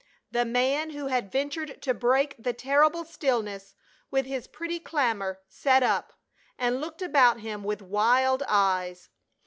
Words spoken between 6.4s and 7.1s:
and looked